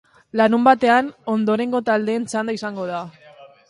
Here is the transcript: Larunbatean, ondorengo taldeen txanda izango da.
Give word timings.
Larunbatean, 0.39 1.11
ondorengo 1.35 1.85
taldeen 1.93 2.29
txanda 2.33 2.61
izango 2.61 2.93
da. 2.95 3.09